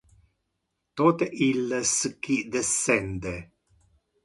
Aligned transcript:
Tote 1.01 1.27
illes 1.49 1.93
qui 2.23 2.41
descende. 2.57 3.37